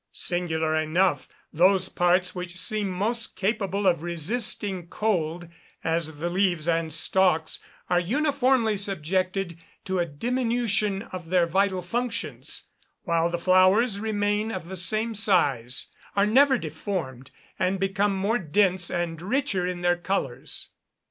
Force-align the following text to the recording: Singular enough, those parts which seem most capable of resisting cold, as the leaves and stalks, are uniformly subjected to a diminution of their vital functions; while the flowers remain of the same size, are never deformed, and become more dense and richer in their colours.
Singular 0.13 0.75
enough, 0.77 1.27
those 1.53 1.87
parts 1.87 2.33
which 2.33 2.57
seem 2.59 2.89
most 2.89 3.35
capable 3.35 3.85
of 3.85 4.01
resisting 4.01 4.87
cold, 4.87 5.47
as 5.83 6.17
the 6.17 6.27
leaves 6.27 6.67
and 6.67 6.91
stalks, 6.91 7.59
are 7.87 7.99
uniformly 7.99 8.77
subjected 8.77 9.59
to 9.85 9.99
a 9.99 10.07
diminution 10.07 11.03
of 11.11 11.29
their 11.29 11.45
vital 11.45 11.83
functions; 11.83 12.63
while 13.03 13.29
the 13.29 13.37
flowers 13.37 13.99
remain 13.99 14.51
of 14.51 14.69
the 14.69 14.75
same 14.75 15.13
size, 15.13 15.89
are 16.15 16.25
never 16.25 16.57
deformed, 16.57 17.29
and 17.59 17.79
become 17.79 18.15
more 18.15 18.39
dense 18.39 18.89
and 18.89 19.21
richer 19.21 19.67
in 19.67 19.81
their 19.81 19.97
colours. 19.97 20.69